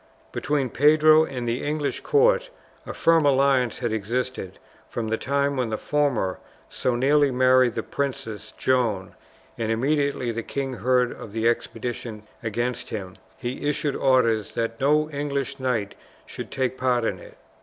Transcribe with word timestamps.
Between 0.31 0.71
Pedro 0.71 1.25
and 1.25 1.47
the 1.47 1.61
English 1.61 1.99
court 1.99 2.49
a 2.87 2.93
firm 2.95 3.23
alliance 3.23 3.77
had 3.77 3.93
existed 3.93 4.57
from 4.89 5.09
the 5.09 5.15
time 5.19 5.55
when 5.55 5.69
the 5.69 5.77
former 5.77 6.39
so 6.71 6.95
nearly 6.95 7.29
married 7.29 7.75
the 7.75 7.83
Princess 7.83 8.51
Joan, 8.57 9.13
and 9.59 9.71
immediately 9.71 10.31
the 10.31 10.41
king 10.41 10.73
heard 10.73 11.11
of 11.13 11.33
the 11.33 11.47
expedition 11.47 12.23
against 12.41 12.89
him 12.89 13.17
he 13.37 13.69
issued 13.69 13.95
orders 13.95 14.53
that 14.53 14.79
no 14.81 15.07
English 15.11 15.59
knights 15.59 15.93
should 16.25 16.49
take 16.49 16.79
part 16.79 17.05
in 17.05 17.19
it. 17.19 17.37